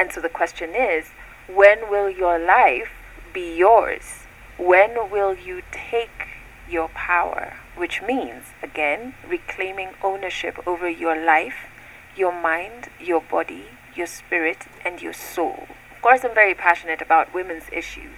And 0.00 0.10
so 0.10 0.22
the 0.22 0.30
question 0.30 0.70
is 0.74 1.10
when 1.46 1.90
will 1.90 2.08
your 2.08 2.38
life 2.38 2.88
be 3.34 3.54
yours? 3.54 4.24
When 4.56 5.10
will 5.10 5.34
you 5.34 5.60
take 5.70 6.28
your 6.70 6.88
power? 6.88 7.58
Which 7.76 8.00
means, 8.00 8.44
again, 8.62 9.14
reclaiming 9.28 9.90
ownership 10.02 10.56
over 10.66 10.88
your 10.88 11.22
life, 11.22 11.68
your 12.16 12.32
mind, 12.32 12.88
your 12.98 13.20
body, 13.20 13.66
your 13.94 14.06
spirit, 14.06 14.64
and 14.86 15.02
your 15.02 15.12
soul. 15.12 15.66
Of 15.94 16.00
course, 16.00 16.24
I'm 16.24 16.34
very 16.34 16.54
passionate 16.54 17.02
about 17.02 17.34
women's 17.34 17.68
issues. 17.70 18.16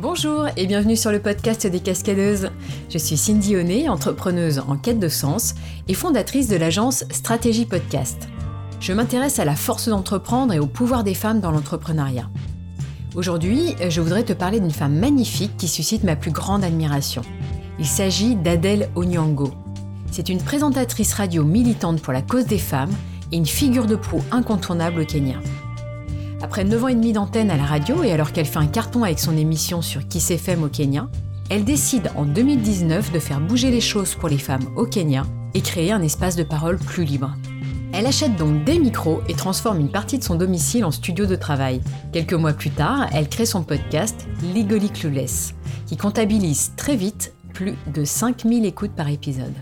Bonjour 0.00 0.46
et 0.56 0.66
bienvenue 0.66 0.96
sur 0.96 1.12
le 1.12 1.20
podcast 1.20 1.66
des 1.66 1.80
cascadeuses. 1.80 2.48
Je 2.88 2.96
suis 2.96 3.18
Cindy 3.18 3.54
Honnet, 3.54 3.90
entrepreneuse 3.90 4.62
en 4.66 4.78
quête 4.78 4.98
de 4.98 5.10
sens 5.10 5.54
et 5.88 5.94
fondatrice 5.94 6.48
de 6.48 6.56
l'agence 6.56 7.04
Stratégie 7.10 7.66
Podcast. 7.66 8.26
Je 8.80 8.94
m'intéresse 8.94 9.38
à 9.40 9.44
la 9.44 9.54
force 9.54 9.90
d'entreprendre 9.90 10.54
et 10.54 10.58
au 10.58 10.66
pouvoir 10.66 11.04
des 11.04 11.12
femmes 11.12 11.40
dans 11.40 11.50
l'entrepreneuriat. 11.50 12.30
Aujourd'hui, 13.14 13.74
je 13.90 14.00
voudrais 14.00 14.22
te 14.22 14.32
parler 14.32 14.58
d'une 14.58 14.70
femme 14.70 14.98
magnifique 14.98 15.58
qui 15.58 15.68
suscite 15.68 16.02
ma 16.02 16.16
plus 16.16 16.30
grande 16.30 16.64
admiration. 16.64 17.20
Il 17.78 17.86
s'agit 17.86 18.36
d'Adèle 18.36 18.88
Onyango. 18.94 19.50
C'est 20.10 20.30
une 20.30 20.42
présentatrice 20.42 21.12
radio 21.12 21.44
militante 21.44 22.00
pour 22.00 22.14
la 22.14 22.22
cause 22.22 22.46
des 22.46 22.56
femmes 22.56 22.94
et 23.32 23.36
une 23.36 23.44
figure 23.44 23.84
de 23.84 23.96
proue 23.96 24.24
incontournable 24.30 25.02
au 25.02 25.04
Kenya. 25.04 25.36
Après 26.42 26.64
9 26.64 26.84
ans 26.84 26.88
et 26.88 26.94
demi 26.94 27.12
d'antenne 27.12 27.50
à 27.50 27.56
la 27.56 27.64
radio 27.64 28.02
et 28.02 28.12
alors 28.12 28.32
qu'elle 28.32 28.46
fait 28.46 28.58
un 28.58 28.66
carton 28.66 29.04
avec 29.04 29.18
son 29.18 29.36
émission 29.36 29.82
sur 29.82 30.08
Kiss 30.08 30.30
FM 30.30 30.64
au 30.64 30.68
Kenya, 30.68 31.08
elle 31.50 31.64
décide 31.64 32.10
en 32.16 32.24
2019 32.24 33.12
de 33.12 33.18
faire 33.18 33.40
bouger 33.40 33.70
les 33.70 33.82
choses 33.82 34.14
pour 34.14 34.28
les 34.28 34.38
femmes 34.38 34.66
au 34.76 34.86
Kenya 34.86 35.24
et 35.52 35.60
créer 35.60 35.92
un 35.92 36.00
espace 36.00 36.36
de 36.36 36.42
parole 36.42 36.78
plus 36.78 37.04
libre. 37.04 37.36
Elle 37.92 38.06
achète 38.06 38.36
donc 38.36 38.64
des 38.64 38.78
micros 38.78 39.20
et 39.28 39.34
transforme 39.34 39.80
une 39.80 39.90
partie 39.90 40.18
de 40.18 40.24
son 40.24 40.36
domicile 40.36 40.84
en 40.84 40.90
studio 40.90 41.26
de 41.26 41.36
travail. 41.36 41.82
Quelques 42.12 42.32
mois 42.32 42.54
plus 42.54 42.70
tard, 42.70 43.08
elle 43.12 43.28
crée 43.28 43.46
son 43.46 43.62
podcast 43.62 44.26
Legally 44.54 44.90
Clueless, 44.90 45.54
qui 45.86 45.98
comptabilise 45.98 46.72
très 46.76 46.96
vite 46.96 47.34
plus 47.52 47.74
de 47.92 48.04
5000 48.04 48.64
écoutes 48.64 48.94
par 48.94 49.08
épisode. 49.08 49.54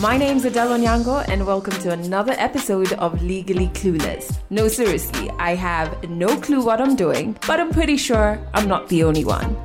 My 0.00 0.16
name's 0.16 0.44
Adelle 0.44 0.78
Onyango, 0.78 1.28
and 1.28 1.44
welcome 1.44 1.72
to 1.80 1.90
another 1.90 2.32
episode 2.38 2.92
of 2.92 3.20
Legally 3.20 3.66
Clueless. 3.74 4.38
No, 4.48 4.68
seriously, 4.68 5.28
I 5.40 5.56
have 5.56 6.08
no 6.08 6.38
clue 6.40 6.64
what 6.64 6.80
I'm 6.80 6.94
doing, 6.94 7.36
but 7.48 7.58
I'm 7.58 7.72
pretty 7.72 7.96
sure 7.96 8.38
I'm 8.54 8.68
not 8.68 8.88
the 8.88 9.02
only 9.02 9.24
one. 9.24 9.56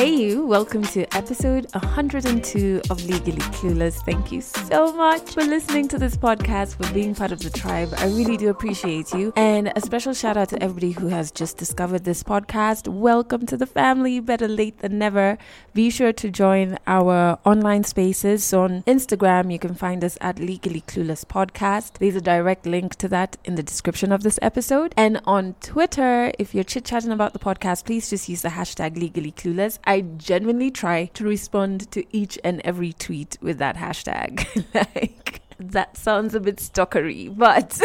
Hey, 0.00 0.16
you, 0.16 0.46
welcome 0.46 0.82
to 0.82 1.04
episode 1.14 1.66
102 1.74 2.80
of 2.88 3.04
Legally 3.04 3.42
Clueless. 3.52 3.96
Thank 3.96 4.32
you 4.32 4.40
so 4.40 4.94
much 4.94 5.34
for 5.34 5.42
listening 5.42 5.88
to 5.88 5.98
this 5.98 6.16
podcast, 6.16 6.82
for 6.82 6.90
being 6.94 7.14
part 7.14 7.32
of 7.32 7.40
the 7.40 7.50
tribe. 7.50 7.92
I 7.98 8.06
really 8.06 8.38
do 8.38 8.48
appreciate 8.48 9.12
you. 9.12 9.30
And 9.36 9.70
a 9.76 9.80
special 9.82 10.14
shout 10.14 10.38
out 10.38 10.48
to 10.48 10.62
everybody 10.62 10.92
who 10.92 11.08
has 11.08 11.30
just 11.30 11.58
discovered 11.58 12.04
this 12.04 12.22
podcast. 12.22 12.88
Welcome 12.88 13.44
to 13.44 13.58
the 13.58 13.66
family. 13.66 14.20
Better 14.20 14.48
late 14.48 14.78
than 14.78 14.96
never. 14.96 15.36
Be 15.74 15.90
sure 15.90 16.14
to 16.14 16.30
join 16.30 16.78
our 16.86 17.38
online 17.44 17.84
spaces. 17.84 18.42
So 18.42 18.62
on 18.62 18.82
Instagram, 18.84 19.52
you 19.52 19.58
can 19.58 19.74
find 19.74 20.02
us 20.02 20.16
at 20.22 20.38
Legally 20.38 20.80
Clueless 20.80 21.26
Podcast. 21.26 21.98
There's 21.98 22.16
a 22.16 22.22
direct 22.22 22.64
link 22.64 22.94
to 22.94 23.08
that 23.08 23.36
in 23.44 23.56
the 23.56 23.62
description 23.62 24.12
of 24.12 24.22
this 24.22 24.38
episode. 24.40 24.94
And 24.96 25.20
on 25.26 25.56
Twitter, 25.60 26.32
if 26.38 26.54
you're 26.54 26.64
chit 26.64 26.86
chatting 26.86 27.12
about 27.12 27.34
the 27.34 27.38
podcast, 27.38 27.84
please 27.84 28.08
just 28.08 28.30
use 28.30 28.40
the 28.40 28.48
hashtag 28.48 28.96
Legally 28.96 29.32
Clueless. 29.32 29.78
I 29.90 30.02
genuinely 30.02 30.70
try 30.70 31.06
to 31.14 31.24
respond 31.24 31.90
to 31.90 32.04
each 32.16 32.38
and 32.44 32.60
every 32.64 32.92
tweet 32.92 33.36
with 33.42 33.58
that 33.58 33.74
hashtag. 33.74 34.46
like, 34.94 35.40
that 35.58 35.96
sounds 35.96 36.32
a 36.32 36.38
bit 36.38 36.58
stalkery, 36.58 37.36
but. 37.36 37.76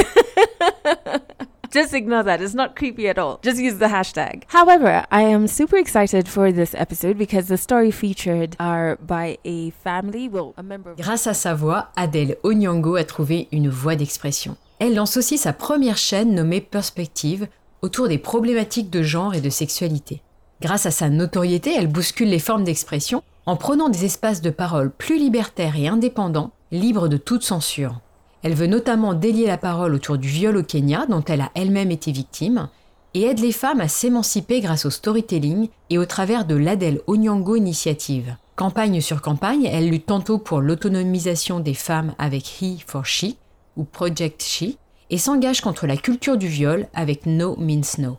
Just 1.72 1.96
ignore 1.96 2.22
that. 2.22 2.44
It's 2.44 2.54
not 2.54 2.76
creepy 2.76 3.10
at 3.10 3.18
all. 3.18 3.40
Just 3.42 3.60
use 3.60 3.80
the 3.80 3.88
hashtag. 3.88 4.44
However, 4.50 5.04
I 5.10 5.24
am 5.24 5.48
super 5.48 5.78
excited 5.78 6.28
for 6.28 6.52
this 6.52 6.76
episode 6.76 7.18
because 7.18 7.48
the 7.48 7.58
story 7.58 7.90
featured 7.90 8.56
are 8.60 8.98
by 8.98 9.40
a 9.44 9.72
family, 9.72 10.30
well, 10.30 10.54
a 10.58 10.64
member 10.64 10.92
of... 10.92 10.98
Grâce 11.00 11.26
à 11.26 11.34
sa 11.34 11.56
voix, 11.56 11.88
Adèle 11.96 12.38
Onyango 12.44 12.98
a 12.98 13.04
trouvé 13.04 13.48
une 13.52 13.68
voie 13.68 13.96
d'expression. 13.96 14.58
Elle 14.78 14.94
lance 14.94 15.18
aussi 15.18 15.40
sa 15.40 15.54
première 15.54 15.98
chaîne 15.98 16.36
nommée 16.36 16.62
Perspective 16.62 17.48
autour 17.82 18.08
des 18.08 18.20
problématiques 18.20 18.92
de 18.92 19.02
genre 19.02 19.34
et 19.34 19.42
de 19.42 19.50
sexualité. 19.50 20.22
Grâce 20.62 20.86
à 20.86 20.92
sa 20.92 21.10
notoriété, 21.10 21.74
elle 21.76 21.88
bouscule 21.88 22.30
les 22.30 22.40
formes 22.40 22.64
d'expression 22.64 23.24
en 23.46 23.56
prenant 23.56 23.90
des 23.90 24.06
espaces 24.06 24.42
de 24.42 24.50
parole 24.50 24.90
plus 24.90 25.18
libertaires 25.20 25.78
et 25.78 25.88
indépendants, 25.88 26.52
libres 26.72 27.08
de 27.08 27.18
toute 27.18 27.44
censure. 27.44 28.00
Elle 28.42 28.54
veut 28.54 28.68
notamment 28.68 29.14
délier 29.14 29.48
la 29.48 29.58
parole 29.58 29.94
autour 29.94 30.18
du 30.18 30.28
viol 30.28 30.58
au 30.58 30.64
Kenya, 30.64 31.06
dont 31.08 31.24
elle 31.24 31.42
a 31.42 31.52
elle-même 31.56 31.92
été 31.92 32.12
victime, 32.12 32.70
et 33.14 33.24
aide 33.24 33.40
les 33.40 33.52
femmes 33.52 33.82
à 33.82 33.88
s'émanciper 33.88 34.62
grâce 34.62 34.86
au 34.86 34.90
storytelling 34.90 35.70
et 35.90 35.98
au 35.98 36.06
travers 36.06 36.46
de 36.46 36.56
l'Adèle 36.56 37.02
Onyango 37.08 37.56
Initiative. 37.56 38.36
Campagne 38.56 39.02
sur 39.02 39.22
campagne, 39.22 39.66
elle 39.66 39.90
lutte 39.90 40.06
tantôt 40.06 40.38
pour 40.38 40.62
l'autonomisation 40.62 41.60
des 41.60 41.74
femmes 41.74 42.14
avec 42.18 42.62
He 42.62 42.84
for 42.86 43.06
She 43.06 43.36
ou 43.78 43.84
Project 43.84 44.44
She, 44.44 44.78
et 45.10 45.18
s'engage 45.18 45.62
contre 45.62 45.88
la 45.88 45.98
culture 45.98 46.38
du 46.38 46.48
viol 46.48 46.88
avec 46.94 47.26
No 47.26 47.56
Means 47.58 48.00
No. 48.00 48.18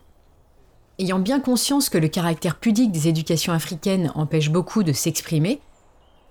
Ayant 0.98 1.18
bien 1.18 1.40
conscience 1.40 1.90
que 1.90 1.98
le 1.98 2.08
caractère 2.08 2.56
pudique 2.56 2.90
des 2.90 3.06
éducations 3.06 3.52
africaines 3.52 4.10
empêche 4.14 4.48
beaucoup 4.48 4.82
de 4.82 4.94
s'exprimer, 4.94 5.60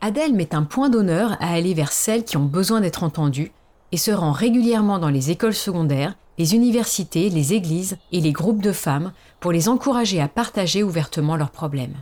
Adèle 0.02 0.34
met 0.34 0.56
un 0.56 0.64
point 0.64 0.90
d'honneur 0.90 1.34
à 1.40 1.54
aller 1.54 1.76
vers 1.76 1.92
celles 1.92 2.24
qui 2.24 2.36
ont 2.36 2.46
besoin 2.46 2.82
d'être 2.82 3.04
entendues 3.04 3.52
et 3.92 3.98
se 3.98 4.10
rend 4.10 4.32
régulièrement 4.32 4.98
dans 4.98 5.10
les 5.10 5.30
écoles 5.30 5.54
secondaires, 5.54 6.16
les 6.40 6.56
universités, 6.56 7.30
les 7.30 7.54
églises 7.54 7.98
et 8.12 8.20
les 8.22 8.32
groupes 8.32 8.62
de 8.62 8.72
femmes 8.72 9.14
pour 9.40 9.52
les 9.52 9.70
encourager 9.70 10.20
à 10.20 10.28
partager 10.28 10.82
ouvertement 10.82 11.36
leurs 11.36 11.52
problèmes. 11.52 11.98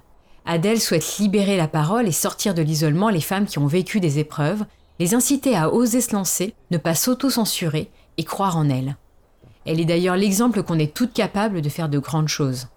Adèle 0.45 0.79
souhaite 0.79 1.17
libérer 1.17 1.57
la 1.57 1.67
parole 1.67 2.07
et 2.07 2.13
sortir 2.13 2.53
de 2.53 2.61
l'isolement 2.61 3.09
les 3.09 3.21
femmes 3.21 3.45
qui 3.45 3.59
ont 3.59 3.67
vécu 3.67 3.99
des 3.99 4.19
épreuves, 4.19 4.63
les 4.99 5.15
inciter 5.15 5.55
à 5.57 5.73
oser 5.73 5.99
se 5.99 6.13
lancer, 6.13 6.53
ne 6.71 6.77
pas 6.77 6.95
s'auto-censurer 6.95 7.89
et 8.17 8.23
croire 8.23 8.55
en 8.55 8.69
elles. 8.69 8.95
Elle 9.65 9.79
est 9.79 9.85
d'ailleurs 9.85 10.15
l'exemple 10.15 10.63
qu'on 10.63 10.79
est 10.79 10.93
toutes 10.93 11.13
capables 11.13 11.61
de 11.61 11.69
faire 11.69 11.89
de 11.89 11.99
grandes 11.99 12.27
choses. 12.27 12.67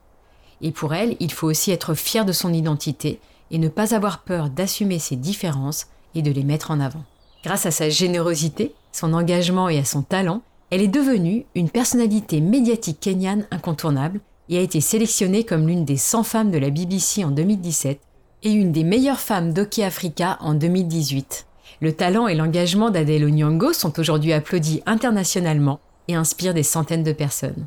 Et 0.62 0.70
pour 0.70 0.94
elle, 0.94 1.16
il 1.20 1.32
faut 1.32 1.48
aussi 1.48 1.70
être 1.70 1.94
fier 1.94 2.24
de 2.24 2.32
son 2.32 2.52
identité 2.52 3.20
et 3.50 3.58
ne 3.58 3.68
pas 3.68 3.94
avoir 3.94 4.20
peur 4.20 4.50
d'assumer 4.50 4.98
ses 4.98 5.16
différences 5.16 5.86
et 6.14 6.22
de 6.22 6.30
les 6.30 6.44
mettre 6.44 6.70
en 6.70 6.80
avant. 6.80 7.04
Grâce 7.44 7.66
à 7.66 7.70
sa 7.70 7.90
générosité, 7.90 8.74
son 8.92 9.12
engagement 9.12 9.68
et 9.68 9.78
à 9.78 9.84
son 9.84 10.02
talent, 10.02 10.42
elle 10.70 10.82
est 10.82 10.88
devenue 10.88 11.44
une 11.54 11.70
personnalité 11.70 12.40
médiatique 12.40 12.98
kenyane 13.00 13.46
incontournable 13.50 14.20
et 14.48 14.58
a 14.58 14.62
été 14.62 14.80
sélectionnée 14.80 15.44
comme 15.44 15.66
l'une 15.66 15.84
des 15.84 15.96
100 15.96 16.22
femmes 16.22 16.50
de 16.50 16.58
la 16.58 16.70
BBC 16.70 17.24
en 17.24 17.30
2017 17.30 18.00
et 18.42 18.50
une 18.50 18.72
des 18.72 18.84
meilleures 18.84 19.20
femmes 19.20 19.52
d'Hockey 19.52 19.84
Africa 19.84 20.38
en 20.40 20.54
2018. 20.54 21.46
Le 21.80 21.92
talent 21.92 22.26
et 22.26 22.34
l'engagement 22.34 22.90
d'Adèle 22.90 23.24
Onyango 23.24 23.72
sont 23.72 23.98
aujourd'hui 24.00 24.32
applaudis 24.32 24.82
internationalement 24.86 25.80
et 26.08 26.14
inspire 26.14 26.54
des 26.54 26.62
centaines 26.62 27.02
de 27.02 27.12
personnes. 27.12 27.66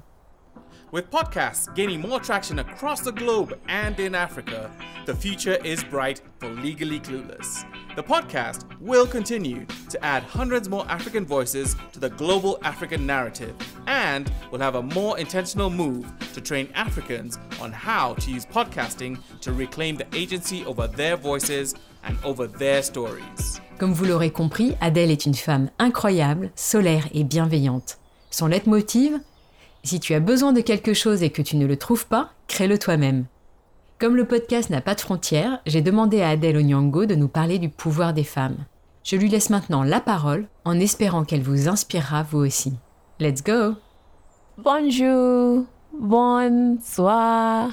With 0.91 1.11
podcasts 1.11 1.67
gaining 1.75 2.01
more 2.01 2.19
traction 2.19 2.57
across 2.57 3.01
the 3.01 3.11
globe 3.11 3.53
and 3.67 3.99
in 3.99 4.15
Africa, 4.15 4.71
the 5.05 5.13
future 5.13 5.59
is 5.63 5.83
bright 5.83 6.21
for 6.39 6.49
Legally 6.49 6.99
Clueless. 6.99 7.63
The 7.95 8.01
podcast 8.01 8.65
will 8.81 9.05
continue 9.05 9.67
to 9.89 10.03
add 10.03 10.23
hundreds 10.23 10.67
more 10.67 10.85
African 10.89 11.25
voices 11.27 11.75
to 11.93 11.99
the 11.99 12.09
global 12.09 12.57
African 12.63 13.05
narrative 13.05 13.53
and 13.85 14.31
will 14.51 14.59
have 14.61 14.73
a 14.75 14.81
more 14.81 15.19
intentional 15.19 15.69
move 15.69 16.11
to 16.33 16.41
train 16.41 16.69
Africans 16.73 17.37
on 17.61 17.71
how 17.71 18.15
to 18.15 18.31
use 18.31 18.47
podcasting 18.47 19.19
to 19.41 19.53
reclaim 19.53 19.95
the 19.95 20.07
agency 20.15 20.65
over 20.65 20.87
their 20.87 21.15
voices 21.17 21.75
and 22.03 22.17
over 22.23 22.47
their 22.47 22.81
stories. 22.81 23.61
Comme 23.77 23.93
vous 23.93 24.05
l'aurez 24.05 24.31
compris, 24.31 24.75
Adèle 24.81 25.11
est 25.11 25.27
une 25.27 25.35
femme 25.35 25.69
incroyable, 25.77 26.51
solaire 26.55 27.07
et 27.13 27.23
bienveillante. 27.23 27.99
Son 28.29 28.47
leitmotiv 28.47 29.19
Si 29.83 29.99
tu 29.99 30.13
as 30.13 30.19
besoin 30.19 30.53
de 30.53 30.61
quelque 30.61 30.93
chose 30.93 31.23
et 31.23 31.29
que 31.29 31.41
tu 31.41 31.57
ne 31.57 31.65
le 31.65 31.77
trouves 31.77 32.07
pas, 32.07 32.31
crée-le 32.47 32.77
toi-même. 32.77 33.25
Comme 33.99 34.15
le 34.15 34.25
podcast 34.25 34.69
n'a 34.69 34.81
pas 34.81 34.95
de 34.95 35.01
frontières, 35.01 35.59
j'ai 35.65 35.81
demandé 35.81 36.21
à 36.21 36.29
Adèle 36.29 36.57
Onyango 36.57 37.05
de 37.05 37.15
nous 37.15 37.27
parler 37.27 37.59
du 37.59 37.69
pouvoir 37.69 38.13
des 38.13 38.23
femmes. 38.23 38.57
Je 39.03 39.15
lui 39.15 39.29
laisse 39.29 39.49
maintenant 39.49 39.83
la 39.83 39.99
parole 39.99 40.47
en 40.65 40.79
espérant 40.79 41.23
qu'elle 41.23 41.41
vous 41.41 41.67
inspirera 41.67 42.23
vous 42.23 42.39
aussi. 42.39 42.73
Let's 43.19 43.43
go 43.43 43.75
Bonjour 44.57 45.65
bonsoir, 45.93 47.71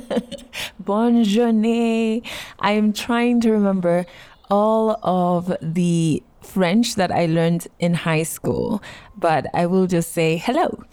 bonne 0.80 1.24
journée. 1.24 2.22
I 2.60 2.72
am 2.72 2.92
trying 2.92 3.40
to 3.40 3.50
remember 3.50 4.04
all 4.50 4.98
of 5.02 5.56
the 5.60 6.22
French 6.42 6.96
that 6.96 7.10
I 7.10 7.26
learned 7.26 7.68
in 7.78 7.94
high 7.94 8.22
school, 8.24 8.82
but 9.16 9.46
I 9.54 9.66
will 9.66 9.86
just 9.86 10.12
say 10.12 10.36
hello. 10.36 10.84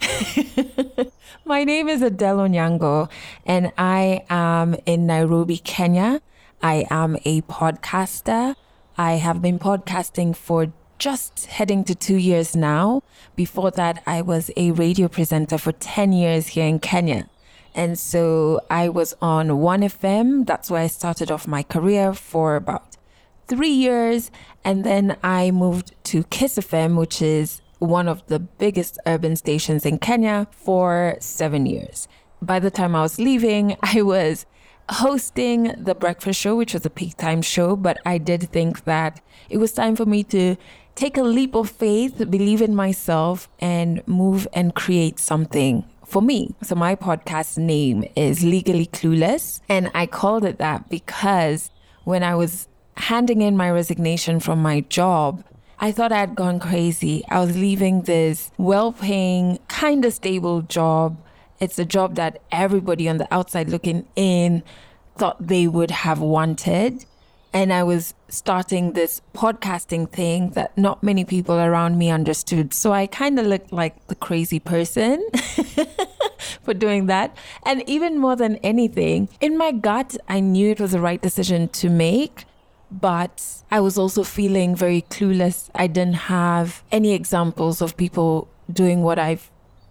My 1.44 1.64
name 1.64 1.88
is 1.88 2.02
Adelle 2.02 2.38
Onyango, 2.38 3.10
and 3.44 3.72
I 3.76 4.24
am 4.30 4.76
in 4.86 5.06
Nairobi, 5.06 5.58
Kenya. 5.58 6.20
I 6.62 6.86
am 6.90 7.16
a 7.24 7.42
podcaster. 7.42 8.54
I 8.96 9.14
have 9.14 9.40
been 9.40 9.58
podcasting 9.58 10.36
for 10.36 10.72
just 10.98 11.46
heading 11.46 11.82
to 11.84 11.94
two 11.94 12.16
years 12.16 12.54
now. 12.54 13.02
Before 13.34 13.70
that, 13.72 14.02
I 14.06 14.20
was 14.20 14.50
a 14.56 14.70
radio 14.72 15.08
presenter 15.08 15.56
for 15.56 15.72
10 15.72 16.12
years 16.12 16.48
here 16.48 16.66
in 16.66 16.78
Kenya. 16.78 17.28
And 17.74 17.98
so 17.98 18.60
I 18.68 18.88
was 18.88 19.14
on 19.22 19.48
1FM. 19.48 20.46
That's 20.46 20.70
where 20.70 20.82
I 20.82 20.88
started 20.88 21.30
off 21.30 21.46
my 21.46 21.62
career 21.62 22.12
for 22.12 22.56
about 22.56 22.96
three 23.50 23.68
years. 23.68 24.30
And 24.64 24.84
then 24.84 25.16
I 25.22 25.50
moved 25.50 25.94
to 26.04 26.22
Kiss 26.24 26.56
FM, 26.56 26.96
which 26.96 27.20
is 27.20 27.60
one 27.80 28.08
of 28.08 28.26
the 28.28 28.38
biggest 28.38 28.98
urban 29.06 29.36
stations 29.36 29.84
in 29.84 29.98
Kenya, 29.98 30.46
for 30.50 31.16
seven 31.20 31.66
years. 31.66 32.08
By 32.40 32.58
the 32.60 32.70
time 32.70 32.94
I 32.94 33.02
was 33.02 33.18
leaving, 33.18 33.76
I 33.82 34.00
was 34.00 34.46
hosting 34.88 35.74
the 35.76 35.94
breakfast 35.94 36.40
show, 36.40 36.56
which 36.56 36.74
was 36.74 36.86
a 36.86 36.90
peak 36.90 37.16
time 37.16 37.42
show, 37.42 37.76
but 37.76 37.98
I 38.06 38.18
did 38.18 38.50
think 38.50 38.84
that 38.84 39.20
it 39.48 39.58
was 39.58 39.72
time 39.72 39.96
for 39.96 40.06
me 40.06 40.24
to 40.24 40.56
take 40.94 41.16
a 41.16 41.22
leap 41.22 41.54
of 41.54 41.70
faith, 41.70 42.18
believe 42.30 42.60
in 42.60 42.74
myself, 42.74 43.48
and 43.60 44.06
move 44.06 44.46
and 44.52 44.74
create 44.74 45.18
something 45.18 45.84
for 46.04 46.20
me. 46.20 46.54
So, 46.62 46.74
my 46.74 46.96
podcast 46.96 47.56
name 47.56 48.04
is 48.16 48.42
Legally 48.42 48.86
Clueless, 48.86 49.60
and 49.68 49.90
I 49.94 50.06
called 50.06 50.44
it 50.44 50.58
that 50.58 50.90
because 50.90 51.70
when 52.04 52.22
I 52.22 52.34
was 52.34 52.68
handing 53.00 53.42
in 53.42 53.56
my 53.56 53.70
resignation 53.70 54.40
from 54.40 54.62
my 54.62 54.80
job, 54.82 55.44
I 55.78 55.92
thought 55.92 56.12
I 56.12 56.18
had 56.18 56.34
gone 56.34 56.60
crazy. 56.60 57.24
I 57.28 57.40
was 57.40 57.56
leaving 57.56 58.02
this 58.02 58.50
well 58.58 58.92
paying, 58.92 59.58
kind 59.68 60.04
of 60.04 60.12
stable 60.12 60.62
job 60.62 61.16
it's 61.60 61.78
a 61.78 61.84
job 61.84 62.14
that 62.14 62.40
everybody 62.50 63.08
on 63.08 63.18
the 63.18 63.32
outside 63.32 63.68
looking 63.68 64.08
in 64.16 64.62
thought 65.16 65.46
they 65.46 65.66
would 65.66 65.90
have 65.90 66.18
wanted. 66.18 67.04
And 67.52 67.72
I 67.72 67.82
was 67.82 68.14
starting 68.28 68.92
this 68.92 69.20
podcasting 69.34 70.10
thing 70.10 70.50
that 70.50 70.76
not 70.78 71.02
many 71.02 71.24
people 71.24 71.56
around 71.56 71.98
me 71.98 72.08
understood. 72.08 72.72
So 72.72 72.92
I 72.92 73.06
kind 73.06 73.38
of 73.38 73.46
looked 73.46 73.72
like 73.72 74.06
the 74.06 74.14
crazy 74.14 74.60
person 74.60 75.22
for 76.62 76.72
doing 76.72 77.06
that. 77.06 77.36
And 77.66 77.86
even 77.88 78.18
more 78.18 78.36
than 78.36 78.56
anything, 78.56 79.28
in 79.40 79.58
my 79.58 79.72
gut, 79.72 80.16
I 80.28 80.40
knew 80.40 80.70
it 80.70 80.80
was 80.80 80.92
the 80.92 81.00
right 81.00 81.20
decision 81.20 81.68
to 81.68 81.90
make. 81.90 82.46
But 82.90 83.62
I 83.70 83.80
was 83.80 83.96
also 83.96 84.24
feeling 84.24 84.74
very 84.74 85.02
clueless. 85.02 85.70
I 85.74 85.86
didn't 85.86 86.14
have 86.14 86.82
any 86.90 87.12
examples 87.12 87.80
of 87.80 87.96
people 87.96 88.48
doing 88.72 89.02
what 89.02 89.18
I've 89.18 89.50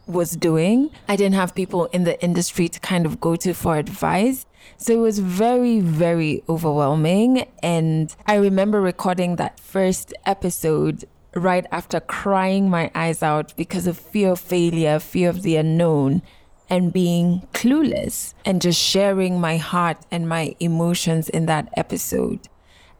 was 0.09 0.31
doing. 0.35 0.89
I 1.07 1.15
didn't 1.15 1.35
have 1.35 1.53
people 1.53 1.85
in 1.87 2.03
the 2.03 2.21
industry 2.21 2.67
to 2.67 2.79
kind 2.79 3.05
of 3.05 3.21
go 3.21 3.35
to 3.37 3.53
for 3.53 3.77
advice. 3.77 4.45
So 4.77 4.93
it 4.93 4.97
was 4.97 5.19
very, 5.19 5.79
very 5.79 6.43
overwhelming. 6.49 7.47
And 7.61 8.13
I 8.25 8.35
remember 8.35 8.81
recording 8.81 9.35
that 9.37 9.59
first 9.59 10.13
episode 10.25 11.05
right 11.35 11.65
after 11.71 11.99
crying 11.99 12.69
my 12.69 12.89
eyes 12.95 13.21
out 13.21 13.55
because 13.55 13.85
of 13.85 13.97
fear 13.97 14.31
of 14.31 14.39
failure, 14.39 14.99
fear 14.99 15.29
of 15.29 15.43
the 15.43 15.57
unknown, 15.57 16.23
and 16.69 16.93
being 16.93 17.47
clueless, 17.53 18.33
and 18.45 18.61
just 18.61 18.79
sharing 18.79 19.39
my 19.39 19.57
heart 19.57 19.97
and 20.11 20.27
my 20.27 20.55
emotions 20.59 21.29
in 21.29 21.45
that 21.47 21.69
episode. 21.75 22.39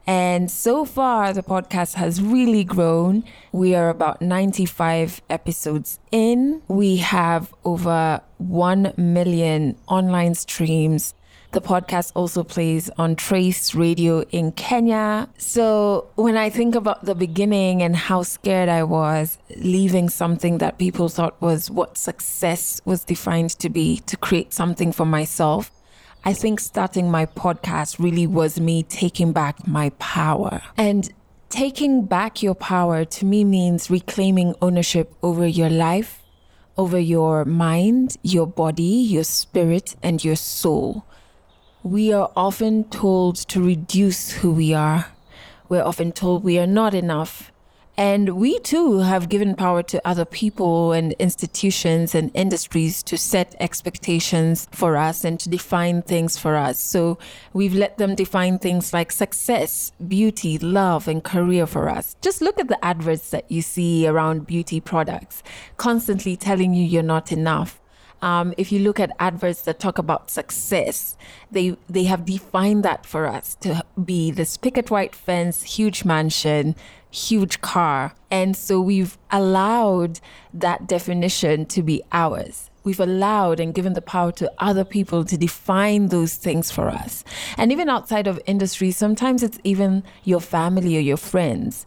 And 0.10 0.50
so 0.50 0.86
far, 0.86 1.34
the 1.34 1.44
podcast 1.44 1.94
has 1.94 2.20
really 2.20 2.64
grown. 2.64 3.24
We 3.52 3.76
are 3.76 3.90
about 3.90 4.24
95 4.24 5.22
episodes 5.30 6.00
in. 6.12 6.64
We 6.68 6.98
have 6.98 7.54
over 7.64 8.22
1 8.40 8.96
million 8.98 9.76
online 9.88 10.34
streams. 10.34 11.14
The 11.52 11.62
podcast 11.62 12.12
also 12.16 12.44
plays 12.44 12.90
on 12.98 13.18
Trace 13.18 13.76
Radio 13.76 14.22
in 14.32 14.52
Kenya. 14.54 15.30
So 15.38 16.08
when 16.16 16.38
I 16.38 16.50
think 16.50 16.74
about 16.74 17.06
the 17.06 17.14
beginning 17.14 17.84
and 17.84 17.96
how 17.96 18.24
scared 18.24 18.68
I 18.68 18.86
was 18.86 19.38
leaving 19.58 20.10
something 20.10 20.58
that 20.58 20.80
people 20.80 21.10
thought 21.10 21.40
was 21.40 21.70
what 21.70 22.00
success 22.00 22.82
was 22.84 23.04
defined 23.04 23.52
to 23.60 23.70
be 23.70 23.98
to 24.08 24.18
create 24.18 24.54
something 24.54 24.92
for 24.92 25.06
myself, 25.06 25.70
I 26.26 26.34
think 26.34 26.60
starting 26.60 27.10
my 27.10 27.26
podcast 27.26 27.98
really 27.98 28.28
was 28.28 28.60
me 28.60 28.84
taking 28.84 29.32
back 29.32 29.66
my 29.66 29.90
power. 29.92 30.62
And 30.78 31.10
taking 31.50 32.06
back 32.06 32.44
your 32.44 32.56
power 32.56 33.06
to 33.06 33.26
me 33.26 33.44
means 33.44 33.90
reclaiming 33.90 34.54
ownership 34.62 35.14
over 35.24 35.48
your 35.48 35.70
life, 35.70 36.22
over 36.78 37.00
your 37.00 37.46
mind, 37.46 38.18
your 38.22 38.46
body, 38.48 38.84
your 38.84 39.24
spirit, 39.24 39.96
and 40.04 40.24
your 40.24 40.36
soul. 40.36 41.06
We 41.84 42.12
are 42.12 42.32
often 42.36 42.84
told 42.86 43.38
to 43.48 43.64
reduce 43.64 44.32
who 44.32 44.52
we 44.52 44.74
are. 44.74 45.08
We're 45.70 45.84
often 45.84 46.12
told 46.12 46.44
we 46.44 46.60
are 46.60 46.68
not 46.68 46.94
enough. 46.94 47.52
And 48.00 48.38
we 48.38 48.60
too 48.60 49.00
have 49.00 49.28
given 49.28 49.56
power 49.56 49.84
to 49.84 50.08
other 50.08 50.24
people 50.24 50.94
and 50.94 51.12
institutions 51.20 52.16
and 52.16 52.32
industries 52.34 53.04
to 53.04 53.18
set 53.18 53.58
expectations 53.60 54.70
for 54.72 54.96
us 54.96 55.26
and 55.26 55.38
to 55.42 55.50
define 55.50 56.04
things 56.04 56.38
for 56.38 56.56
us. 56.56 56.80
So 56.80 57.18
we've 57.52 57.76
let 57.76 57.98
them 57.98 58.16
define 58.16 58.58
things 58.58 58.94
like 58.94 59.12
success, 59.12 59.92
beauty, 60.08 60.58
love, 60.58 61.10
and 61.10 61.22
career 61.22 61.68
for 61.68 61.90
us. 61.90 62.16
Just 62.22 62.42
look 62.42 62.58
at 62.58 62.70
the 62.70 62.84
adverts 62.86 63.32
that 63.32 63.52
you 63.52 63.62
see 63.62 64.08
around 64.08 64.48
beauty 64.48 64.80
products, 64.80 65.44
constantly 65.76 66.38
telling 66.38 66.74
you 66.74 66.86
you're 66.86 67.04
not 67.04 67.34
enough. 67.34 67.82
Um, 68.22 68.54
if 68.58 68.72
you 68.72 68.80
look 68.80 69.00
at 69.00 69.12
adverts 69.20 69.62
that 69.64 69.80
talk 69.80 69.98
about 69.98 70.30
success, 70.30 71.18
they 71.52 71.78
they 71.90 72.04
have 72.04 72.26
defined 72.26 72.84
that 72.84 73.06
for 73.06 73.28
us 73.28 73.56
to 73.62 73.84
be 74.04 74.32
this 74.32 74.58
picket 74.58 74.92
white 74.92 75.16
fence, 75.16 75.64
huge 75.64 76.04
mansion, 76.04 76.76
huge 77.12 77.62
car. 77.62 78.14
And 78.30 78.56
so 78.56 78.80
we've 78.82 79.18
allowed 79.32 80.20
that 80.54 80.88
definition 80.88 81.66
to 81.68 81.82
be 81.82 82.04
ours. 82.12 82.70
We've 82.84 83.00
allowed 83.00 83.60
and 83.60 83.74
given 83.74 83.94
the 83.94 84.02
power 84.02 84.32
to 84.34 84.52
other 84.58 84.86
people 84.86 85.26
to 85.26 85.38
define 85.38 86.08
those 86.08 86.36
things 86.36 86.72
for 86.72 86.90
us. 86.90 87.24
And 87.58 87.72
even 87.72 87.90
outside 87.90 88.28
of 88.28 88.40
industry, 88.46 88.92
sometimes 88.92 89.44
it's 89.44 89.60
even 89.64 90.04
your 90.24 90.40
family 90.40 90.96
or 90.98 91.02
your 91.02 91.18
friends. 91.18 91.86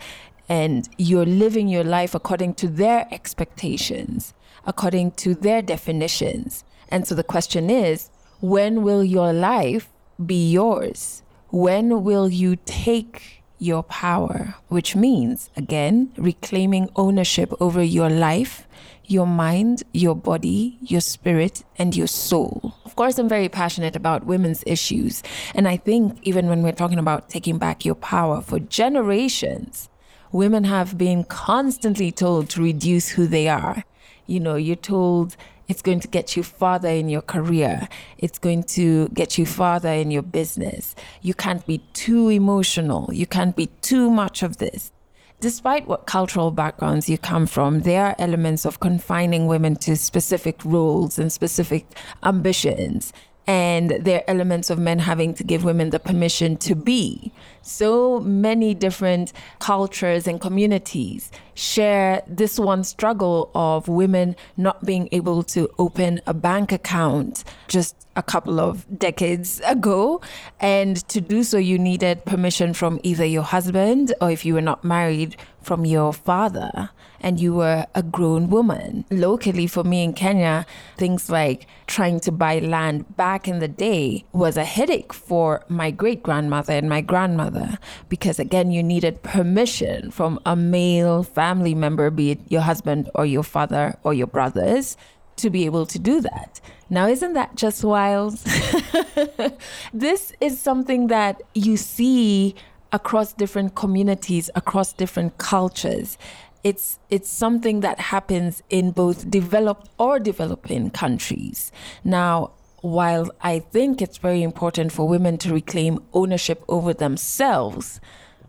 And 0.48 0.88
you're 0.98 1.24
living 1.24 1.68
your 1.68 1.84
life 1.84 2.14
according 2.14 2.54
to 2.54 2.68
their 2.68 3.06
expectations, 3.10 4.34
according 4.64 5.12
to 5.12 5.34
their 5.34 5.62
definitions. 5.62 6.64
And 6.88 7.06
so 7.06 7.14
the 7.14 7.24
question 7.24 7.70
is 7.70 8.10
when 8.40 8.82
will 8.82 9.04
your 9.04 9.32
life 9.32 9.88
be 10.24 10.50
yours? 10.50 11.22
When 11.50 12.02
will 12.04 12.28
you 12.28 12.56
take 12.64 13.42
your 13.62 13.84
power, 13.84 14.56
which 14.68 14.96
means, 14.96 15.48
again, 15.56 16.12
reclaiming 16.16 16.88
ownership 16.96 17.52
over 17.60 17.80
your 17.80 18.10
life, 18.10 18.66
your 19.06 19.26
mind, 19.26 19.84
your 19.92 20.16
body, 20.16 20.78
your 20.80 21.00
spirit, 21.00 21.62
and 21.78 21.94
your 21.96 22.08
soul. 22.08 22.74
Of 22.84 22.96
course, 22.96 23.18
I'm 23.18 23.28
very 23.28 23.48
passionate 23.48 23.94
about 23.94 24.26
women's 24.26 24.64
issues. 24.66 25.22
And 25.54 25.68
I 25.68 25.76
think 25.76 26.18
even 26.22 26.48
when 26.48 26.62
we're 26.62 26.72
talking 26.72 26.98
about 26.98 27.28
taking 27.28 27.58
back 27.58 27.84
your 27.84 27.94
power 27.94 28.40
for 28.40 28.58
generations, 28.58 29.88
women 30.32 30.64
have 30.64 30.98
been 30.98 31.22
constantly 31.22 32.10
told 32.10 32.50
to 32.50 32.62
reduce 32.62 33.10
who 33.10 33.28
they 33.28 33.48
are. 33.48 33.84
You 34.26 34.40
know, 34.40 34.56
you're 34.56 34.76
told 34.76 35.36
it's 35.68 35.82
going 35.82 36.00
to 36.00 36.08
get 36.08 36.36
you 36.36 36.42
farther 36.42 36.88
in 36.88 37.08
your 37.08 37.22
career. 37.22 37.88
It's 38.18 38.38
going 38.38 38.64
to 38.64 39.08
get 39.08 39.38
you 39.38 39.46
farther 39.46 39.88
in 39.88 40.10
your 40.10 40.22
business. 40.22 40.94
You 41.22 41.34
can't 41.34 41.66
be 41.66 41.78
too 41.92 42.28
emotional. 42.28 43.10
You 43.12 43.26
can't 43.26 43.56
be 43.56 43.66
too 43.80 44.10
much 44.10 44.42
of 44.42 44.58
this. 44.58 44.92
Despite 45.40 45.88
what 45.88 46.06
cultural 46.06 46.52
backgrounds 46.52 47.08
you 47.08 47.18
come 47.18 47.46
from, 47.46 47.80
there 47.80 48.04
are 48.06 48.16
elements 48.18 48.64
of 48.64 48.78
confining 48.78 49.48
women 49.48 49.74
to 49.76 49.96
specific 49.96 50.64
roles 50.64 51.18
and 51.18 51.32
specific 51.32 51.84
ambitions 52.22 53.12
and 53.46 53.90
there 53.90 54.18
are 54.20 54.24
elements 54.28 54.70
of 54.70 54.78
men 54.78 55.00
having 55.00 55.34
to 55.34 55.44
give 55.44 55.64
women 55.64 55.90
the 55.90 55.98
permission 55.98 56.56
to 56.58 56.74
be. 56.74 57.32
So 57.62 58.20
many 58.20 58.74
different 58.74 59.32
cultures 59.58 60.26
and 60.26 60.40
communities 60.40 61.30
share 61.54 62.22
this 62.26 62.58
one 62.58 62.84
struggle 62.84 63.50
of 63.54 63.88
women 63.88 64.36
not 64.56 64.84
being 64.84 65.08
able 65.12 65.42
to 65.44 65.68
open 65.78 66.20
a 66.26 66.34
bank 66.34 66.72
account 66.72 67.44
just 67.68 67.96
a 68.16 68.22
couple 68.22 68.60
of 68.60 68.98
decades 68.98 69.60
ago. 69.66 70.20
And 70.60 70.96
to 71.08 71.20
do 71.20 71.42
so, 71.42 71.58
you 71.58 71.78
needed 71.78 72.24
permission 72.24 72.74
from 72.74 73.00
either 73.02 73.24
your 73.24 73.42
husband 73.42 74.14
or 74.20 74.30
if 74.30 74.44
you 74.44 74.54
were 74.54 74.60
not 74.60 74.84
married, 74.84 75.36
from 75.62 75.86
your 75.86 76.12
father 76.12 76.90
and 77.20 77.38
you 77.38 77.54
were 77.54 77.86
a 77.94 78.02
grown 78.02 78.50
woman. 78.50 79.04
Locally, 79.10 79.66
for 79.66 79.84
me 79.84 80.02
in 80.02 80.12
Kenya, 80.12 80.66
things 80.96 81.30
like 81.30 81.66
trying 81.86 82.18
to 82.20 82.32
buy 82.32 82.58
land 82.58 83.16
back 83.16 83.31
in 83.38 83.58
the 83.58 83.68
day 83.68 84.24
was 84.32 84.56
a 84.56 84.64
headache 84.64 85.12
for 85.12 85.64
my 85.68 85.90
great 85.90 86.22
grandmother 86.22 86.72
and 86.72 86.88
my 86.88 87.00
grandmother 87.00 87.78
because, 88.08 88.38
again, 88.38 88.70
you 88.70 88.82
needed 88.82 89.22
permission 89.22 90.10
from 90.10 90.38
a 90.46 90.54
male 90.54 91.22
family 91.22 91.74
member, 91.74 92.10
be 92.10 92.32
it 92.32 92.40
your 92.48 92.62
husband 92.62 93.10
or 93.14 93.26
your 93.26 93.42
father 93.42 93.96
or 94.02 94.14
your 94.14 94.26
brothers, 94.26 94.96
to 95.36 95.50
be 95.50 95.64
able 95.64 95.86
to 95.86 95.98
do 95.98 96.20
that. 96.20 96.60
Now, 96.90 97.06
isn't 97.08 97.32
that 97.32 97.56
just 97.56 97.82
wild? 97.82 98.38
this 99.94 100.32
is 100.40 100.60
something 100.60 101.06
that 101.06 101.42
you 101.54 101.76
see 101.76 102.54
across 102.92 103.32
different 103.32 103.74
communities, 103.74 104.50
across 104.54 104.92
different 104.92 105.38
cultures 105.38 106.18
it's 106.64 106.98
it's 107.10 107.28
something 107.28 107.80
that 107.80 107.98
happens 107.98 108.62
in 108.70 108.92
both 108.92 109.28
developed 109.28 109.88
or 109.98 110.18
developing 110.18 110.90
countries. 110.90 111.72
Now, 112.04 112.52
while 112.82 113.30
I 113.40 113.60
think 113.60 114.02
it's 114.02 114.18
very 114.18 114.42
important 114.42 114.92
for 114.92 115.08
women 115.08 115.38
to 115.38 115.54
reclaim 115.54 116.04
ownership 116.12 116.64
over 116.68 116.92
themselves, 116.92 118.00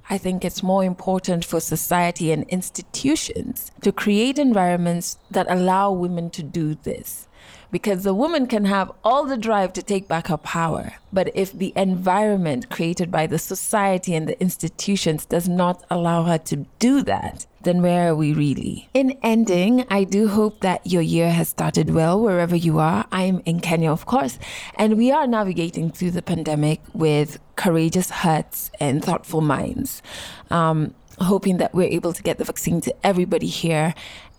I 0.09 0.17
think 0.17 0.43
it's 0.43 0.61
more 0.61 0.83
important 0.83 1.45
for 1.45 1.59
society 1.59 2.31
and 2.31 2.43
institutions 2.49 3.71
to 3.81 3.91
create 3.91 4.37
environments 4.37 5.17
that 5.31 5.49
allow 5.49 5.91
women 5.91 6.29
to 6.31 6.43
do 6.43 6.75
this 6.75 7.27
because 7.71 8.03
the 8.03 8.13
woman 8.13 8.45
can 8.45 8.65
have 8.65 8.91
all 9.03 9.25
the 9.25 9.37
drive 9.37 9.73
to 9.73 9.81
take 9.81 10.07
back 10.07 10.27
her 10.27 10.37
power. 10.37 10.93
But 11.11 11.31
if 11.33 11.51
the 11.51 11.73
environment 11.75 12.69
created 12.69 13.09
by 13.11 13.25
the 13.27 13.39
society 13.39 14.13
and 14.13 14.27
the 14.27 14.39
institutions 14.39 15.25
does 15.25 15.49
not 15.49 15.83
allow 15.89 16.23
her 16.23 16.37
to 16.37 16.67
do 16.77 17.01
that, 17.03 17.47
then 17.63 17.81
where 17.81 18.09
are 18.09 18.15
we 18.15 18.33
really? 18.33 18.89
In 18.93 19.17
ending, 19.23 19.85
I 19.89 20.03
do 20.03 20.27
hope 20.27 20.59
that 20.61 20.85
your 20.85 21.01
year 21.01 21.31
has 21.31 21.49
started 21.49 21.89
well 21.89 22.19
wherever 22.19 22.55
you 22.55 22.79
are. 22.79 23.05
I'm 23.11 23.41
in 23.45 23.59
Kenya, 23.59 23.91
of 23.91 24.05
course, 24.05 24.37
and 24.75 24.97
we 24.97 25.11
are 25.11 25.27
navigating 25.27 25.89
through 25.91 26.11
the 26.11 26.21
pandemic 26.21 26.81
with 26.93 27.39
courageous 27.55 28.09
hearts 28.09 28.71
and 28.79 29.03
thoughtful 29.03 29.41
minds. 29.41 30.01
Um, 30.49 30.93
hoping 31.19 31.57
that 31.57 31.73
we're 31.73 31.89
able 31.89 32.11
to 32.11 32.23
get 32.23 32.37
the 32.37 32.43
vaccine 32.43 32.81
to 32.81 32.93
everybody 33.05 33.47
here 33.47 33.93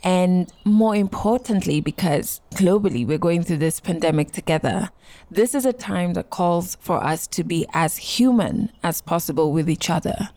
and 0.04 0.52
more 0.66 0.94
importantly, 0.94 1.80
because 1.80 2.42
globally 2.54 3.06
we're 3.06 3.16
going 3.16 3.42
through 3.42 3.56
this 3.56 3.80
pandemic 3.80 4.32
together, 4.32 4.90
this 5.30 5.54
is 5.54 5.64
a 5.64 5.72
time 5.72 6.12
that 6.12 6.28
calls 6.28 6.76
for 6.78 7.02
us 7.02 7.26
to 7.28 7.42
be 7.42 7.66
as 7.72 7.96
human 7.96 8.70
as 8.82 9.00
possible 9.00 9.50
with 9.50 9.68
each 9.68 9.88
other. 9.88 10.28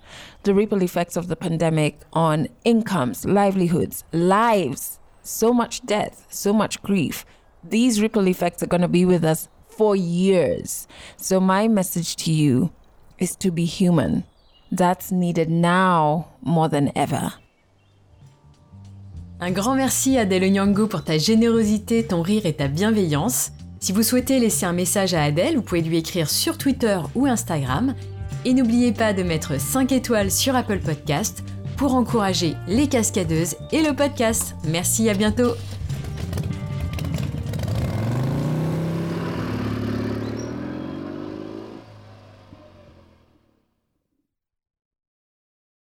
The 0.48 0.54
ripple 0.54 0.82
effects 0.82 1.18
of 1.18 1.28
the 1.28 1.36
pandemic 1.36 2.00
on 2.14 2.48
incomes, 2.64 3.26
livelihoods, 3.26 4.06
lives, 4.14 4.98
so 5.22 5.52
much 5.52 5.86
death, 5.86 6.26
so 6.30 6.54
much 6.54 6.82
grief, 6.82 7.26
these 7.62 8.02
ripple 8.02 8.30
effects 8.30 8.64
are 8.64 8.68
going 8.68 8.80
to 8.80 8.88
be 8.88 9.04
with 9.04 9.26
us 9.26 9.50
for 9.68 9.94
years. 9.94 10.88
So, 11.18 11.42
my 11.42 11.68
message 11.68 12.16
to 12.24 12.32
you 12.32 12.72
is 13.20 13.36
to 13.44 13.52
be 13.52 13.66
human. 13.66 14.24
That's 14.72 15.12
needed 15.12 15.50
now 15.50 16.30
more 16.42 16.70
than 16.70 16.94
ever. 16.96 17.34
Un 19.42 19.52
grand 19.52 19.76
merci 19.76 20.18
Adèle 20.18 20.50
Nyango 20.50 20.88
pour 20.88 21.04
ta 21.04 21.18
générosité, 21.18 22.08
ton 22.08 22.22
rire 22.22 22.46
et 22.46 22.54
ta 22.54 22.70
bienveillance. 22.70 23.52
Si 23.82 23.92
vous 23.92 24.02
souhaitez 24.02 24.40
laisser 24.40 24.66
un 24.66 24.72
message 24.72 25.14
à 25.14 25.24
Adèle, 25.24 25.58
vous 25.58 25.62
pouvez 25.62 25.82
lui 25.82 25.98
écrire 25.98 26.30
sur 26.30 26.58
Twitter 26.58 27.02
ou 27.16 27.26
Instagram. 27.26 27.94
Et 28.46 28.54
n'oubliez 28.54 28.92
pas 28.92 29.14
de 29.14 29.24
mettre 29.24 29.60
5 29.60 29.92
étoiles 29.92 30.32
sur 30.32 30.56
Apple 30.56 30.80
Podcast 30.80 31.44
pour 31.76 31.96
encourager 31.96 32.56
les 32.68 32.88
cascadeuses 32.88 33.56
et 33.72 33.82
le 33.82 33.94
podcast. 33.94 34.56
Merci, 34.68 35.10
à 35.10 35.14
bientôt 35.14 35.52